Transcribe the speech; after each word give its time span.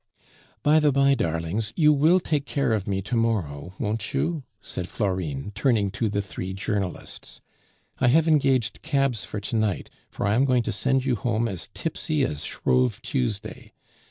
"By 0.63 0.79
the 0.79 0.91
by, 0.91 1.13
darlings, 1.13 1.73
you 1.75 1.93
will 1.93 2.19
take 2.19 2.47
care 2.47 2.73
of 2.73 2.87
me 2.87 3.03
to 3.03 3.15
morrow, 3.15 3.75
won't 3.77 4.15
you?" 4.15 4.41
said 4.59 4.89
Florine, 4.89 5.51
turning 5.53 5.91
to 5.91 6.09
the 6.09 6.23
three 6.23 6.53
journalists. 6.53 7.39
"I 7.99 8.07
have 8.07 8.27
engaged 8.27 8.81
cabs 8.81 9.25
for 9.25 9.39
to 9.39 9.55
night, 9.55 9.91
for 10.09 10.25
I 10.25 10.33
am 10.33 10.45
going 10.45 10.63
to 10.63 10.71
send 10.71 11.05
you 11.05 11.15
home 11.15 11.47
as 11.47 11.69
tipsy 11.75 12.23
as 12.25 12.43
Shrove 12.45 12.99
Tuesday. 13.03 13.73